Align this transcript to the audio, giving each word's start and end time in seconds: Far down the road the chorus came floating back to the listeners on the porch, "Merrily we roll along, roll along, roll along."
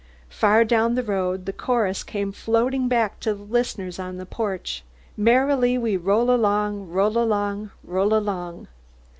Far 0.31 0.65
down 0.65 0.95
the 0.95 1.03
road 1.03 1.45
the 1.45 1.53
chorus 1.53 2.01
came 2.03 2.31
floating 2.31 2.87
back 2.87 3.19
to 3.19 3.35
the 3.35 3.43
listeners 3.43 3.99
on 3.99 4.17
the 4.17 4.25
porch, 4.25 4.83
"Merrily 5.15 5.77
we 5.77 5.95
roll 5.95 6.31
along, 6.31 6.89
roll 6.89 7.19
along, 7.19 7.69
roll 7.83 8.15
along." 8.15 8.67